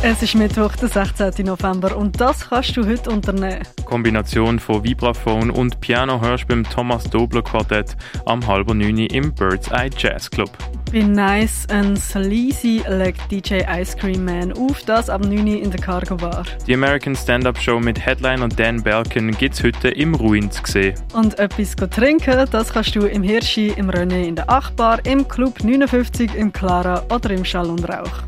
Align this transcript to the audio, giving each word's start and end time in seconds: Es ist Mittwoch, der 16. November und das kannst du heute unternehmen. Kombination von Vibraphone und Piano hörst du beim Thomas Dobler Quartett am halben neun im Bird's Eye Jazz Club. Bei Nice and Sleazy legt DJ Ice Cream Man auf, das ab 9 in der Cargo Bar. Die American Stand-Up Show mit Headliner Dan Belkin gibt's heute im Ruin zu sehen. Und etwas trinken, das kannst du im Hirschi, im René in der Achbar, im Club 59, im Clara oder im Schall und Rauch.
Es 0.00 0.22
ist 0.22 0.36
Mittwoch, 0.36 0.76
der 0.76 0.88
16. 0.88 1.44
November 1.44 1.96
und 1.96 2.20
das 2.20 2.48
kannst 2.48 2.76
du 2.76 2.86
heute 2.86 3.10
unternehmen. 3.10 3.66
Kombination 3.84 4.60
von 4.60 4.84
Vibraphone 4.84 5.50
und 5.50 5.80
Piano 5.80 6.20
hörst 6.20 6.44
du 6.44 6.48
beim 6.48 6.62
Thomas 6.62 7.02
Dobler 7.10 7.42
Quartett 7.42 7.96
am 8.24 8.46
halben 8.46 8.78
neun 8.78 8.98
im 8.98 9.34
Bird's 9.34 9.68
Eye 9.72 9.90
Jazz 9.98 10.30
Club. 10.30 10.50
Bei 10.92 11.00
Nice 11.00 11.66
and 11.68 11.98
Sleazy 11.98 12.80
legt 12.88 13.20
DJ 13.28 13.62
Ice 13.68 13.96
Cream 13.96 14.24
Man 14.24 14.52
auf, 14.52 14.80
das 14.84 15.10
ab 15.10 15.24
9 15.24 15.46
in 15.48 15.70
der 15.72 15.80
Cargo 15.80 16.14
Bar. 16.14 16.44
Die 16.68 16.74
American 16.74 17.16
Stand-Up 17.16 17.58
Show 17.58 17.80
mit 17.80 17.98
Headliner 17.98 18.48
Dan 18.48 18.80
Belkin 18.80 19.32
gibt's 19.32 19.64
heute 19.64 19.88
im 19.88 20.14
Ruin 20.14 20.48
zu 20.48 20.62
sehen. 20.64 20.94
Und 21.12 21.40
etwas 21.40 21.74
trinken, 21.74 22.46
das 22.52 22.72
kannst 22.72 22.94
du 22.94 23.00
im 23.00 23.24
Hirschi, 23.24 23.72
im 23.76 23.90
René 23.90 24.28
in 24.28 24.36
der 24.36 24.48
Achbar, 24.48 25.04
im 25.04 25.26
Club 25.26 25.64
59, 25.64 26.36
im 26.36 26.52
Clara 26.52 27.02
oder 27.12 27.30
im 27.30 27.44
Schall 27.44 27.68
und 27.68 27.86
Rauch. 27.88 28.27